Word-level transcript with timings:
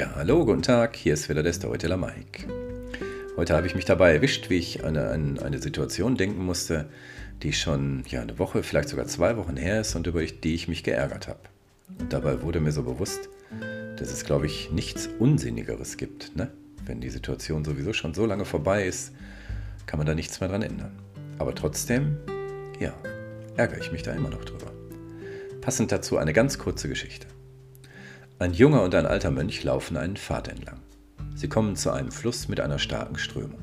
Hallo, 0.00 0.46
guten 0.46 0.62
Tag, 0.62 0.96
hier 0.96 1.12
ist 1.12 1.28
wieder 1.28 1.42
der 1.42 1.52
Storyteller 1.52 1.98
Mike. 1.98 2.46
Heute 3.36 3.54
habe 3.54 3.66
ich 3.66 3.74
mich 3.74 3.84
dabei 3.84 4.14
erwischt, 4.14 4.48
wie 4.48 4.56
ich 4.56 4.82
an 4.84 4.96
eine, 4.96 5.42
eine, 5.42 5.58
Situation 5.58 6.16
denken 6.16 6.46
musste, 6.46 6.88
die 7.42 7.52
schon 7.52 8.02
ja, 8.08 8.22
eine 8.22 8.38
Woche, 8.38 8.62
vielleicht 8.62 8.88
sogar 8.88 9.06
zwei 9.06 9.36
Wochen 9.36 9.58
her 9.58 9.82
ist 9.82 9.94
und 9.94 10.06
über 10.06 10.24
die 10.24 10.54
ich 10.54 10.66
mich 10.66 10.82
geärgert 10.82 11.28
habe. 11.28 11.40
Und 12.00 12.10
dabei 12.10 12.40
wurde 12.40 12.60
mir 12.60 12.72
so 12.72 12.84
bewusst, 12.84 13.28
dass 13.98 14.10
es, 14.10 14.24
glaube 14.24 14.46
ich, 14.46 14.70
nichts 14.70 15.10
Unsinnigeres 15.18 15.98
gibt. 15.98 16.34
Ne? 16.36 16.50
Wenn 16.86 17.02
die 17.02 17.10
Situation 17.10 17.62
sowieso 17.62 17.92
schon 17.92 18.14
so 18.14 18.24
lange 18.24 18.46
vorbei 18.46 18.86
ist, 18.86 19.12
kann 19.84 19.98
man 19.98 20.06
da 20.06 20.14
nichts 20.14 20.40
mehr 20.40 20.48
dran 20.48 20.62
ändern. 20.62 20.98
Aber 21.38 21.54
trotzdem, 21.54 22.16
ja, 22.80 22.94
ärgere 23.58 23.80
ich 23.80 23.92
mich 23.92 24.02
da 24.02 24.14
immer 24.14 24.30
noch 24.30 24.46
drüber. 24.46 24.72
Passend 25.60 25.92
dazu 25.92 26.16
eine 26.16 26.32
ganz 26.32 26.58
kurze 26.58 26.88
Geschichte. 26.88 27.26
Ein 28.42 28.54
junger 28.54 28.82
und 28.82 28.92
ein 28.96 29.06
alter 29.06 29.30
Mönch 29.30 29.62
laufen 29.62 29.96
einen 29.96 30.16
Pfad 30.16 30.48
entlang. 30.48 30.80
Sie 31.36 31.48
kommen 31.48 31.76
zu 31.76 31.92
einem 31.92 32.10
Fluss 32.10 32.48
mit 32.48 32.58
einer 32.58 32.80
starken 32.80 33.16
Strömung. 33.16 33.60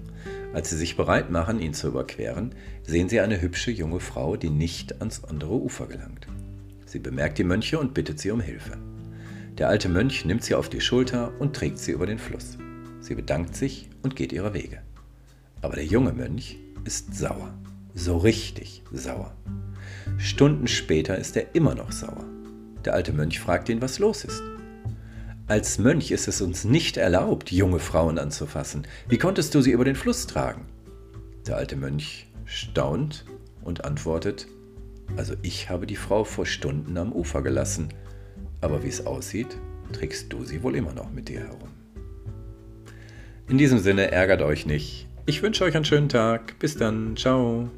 Als 0.54 0.70
sie 0.70 0.78
sich 0.78 0.96
bereit 0.96 1.30
machen, 1.30 1.60
ihn 1.60 1.74
zu 1.74 1.90
überqueren, 1.90 2.56
sehen 2.84 3.10
sie 3.10 3.20
eine 3.20 3.42
hübsche 3.42 3.72
junge 3.72 4.00
Frau, 4.00 4.38
die 4.38 4.50
nicht 4.50 5.02
ans 5.02 5.26
andere 5.26 5.56
Ufer 5.56 5.88
gelangt. 5.88 6.28
Sie 6.86 7.00
bemerkt 7.00 7.40
die 7.40 7.44
Mönche 7.44 7.78
und 7.78 7.94
bittet 7.94 8.22
sie 8.22 8.32
um 8.32 8.40
Hilfe. 8.40 8.78
Der 9.58 9.68
alte 9.68 9.90
Mönch 9.90 10.24
nimmt 10.24 10.46
sie 10.46 10.56
auf 10.56 10.70
die 10.70 10.80
Schulter 10.80 11.34
und 11.40 11.58
trägt 11.58 11.80
sie 11.80 11.92
über 11.92 12.06
den 12.06 12.18
Fluss. 12.18 12.58
Sie 13.02 13.16
bedankt 13.16 13.58
sich 13.58 13.90
und 14.02 14.16
geht 14.16 14.32
ihrer 14.32 14.54
Wege. 14.54 14.80
Aber 15.62 15.76
der 15.76 15.86
junge 15.86 16.14
Mönch 16.14 16.56
ist 16.86 17.18
sauer. 17.18 17.54
So 17.96 18.16
richtig 18.16 18.82
sauer. 18.94 19.36
Stunden 20.18 20.70
später 20.70 21.18
ist 21.18 21.36
er 21.36 21.54
immer 21.54 21.76
noch 21.76 21.92
sauer. 21.92 22.24
Der 22.86 22.94
alte 22.94 23.12
Mönch 23.12 23.42
fragt 23.42 23.68
ihn, 23.68 23.82
was 23.82 24.00
los 24.00 24.24
ist. 24.24 24.42
Als 25.50 25.80
Mönch 25.80 26.12
ist 26.12 26.28
es 26.28 26.42
uns 26.42 26.64
nicht 26.64 26.96
erlaubt, 26.96 27.52
junge 27.52 27.80
Frauen 27.80 28.20
anzufassen. 28.20 28.86
Wie 29.08 29.18
konntest 29.18 29.56
du 29.56 29.62
sie 29.62 29.72
über 29.72 29.84
den 29.84 29.96
Fluss 29.96 30.28
tragen? 30.28 30.68
Der 31.48 31.58
alte 31.58 31.76
Mönch 31.76 32.28
staunt 32.46 33.26
und 33.64 33.84
antwortet, 33.84 34.48
also 35.18 35.34
ich 35.42 35.72
habe 35.72 35.88
die 35.88 35.96
Frau 35.96 36.24
vor 36.24 36.46
Stunden 36.46 36.96
am 37.00 37.12
Ufer 37.12 37.42
gelassen, 37.42 37.90
aber 38.62 38.84
wie 38.84 38.90
es 38.90 39.08
aussieht, 39.08 39.58
trägst 39.92 40.32
du 40.32 40.46
sie 40.46 40.62
wohl 40.62 40.76
immer 40.76 40.94
noch 40.94 41.10
mit 41.10 41.30
dir 41.30 41.40
herum. 41.40 41.70
In 43.48 43.58
diesem 43.58 43.80
Sinne 43.80 44.12
ärgert 44.12 44.44
euch 44.44 44.68
nicht. 44.68 45.08
Ich 45.26 45.42
wünsche 45.42 45.64
euch 45.64 45.76
einen 45.76 45.84
schönen 45.84 46.10
Tag. 46.10 46.60
Bis 46.60 46.78
dann. 46.78 47.18
Ciao. 47.18 47.72